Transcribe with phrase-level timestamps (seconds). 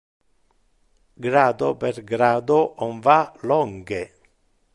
[1.25, 3.19] Grado per grado on va
[3.53, 4.03] longe.